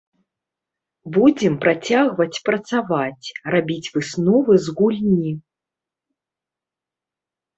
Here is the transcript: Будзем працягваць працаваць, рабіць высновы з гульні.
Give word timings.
Будзем 1.15 1.53
працягваць 1.65 2.41
працаваць, 2.47 3.25
рабіць 3.55 3.91
высновы 3.97 4.53
з 4.65 4.75
гульні. 4.79 5.37